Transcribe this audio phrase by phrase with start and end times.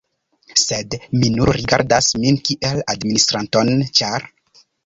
[0.61, 4.31] Sed mi nur rigardas min kiel administranton, ĉar.